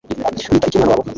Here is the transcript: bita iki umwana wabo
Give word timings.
bita 0.09 0.29
iki 0.35 0.45
umwana 0.49 0.91
wabo 0.91 1.09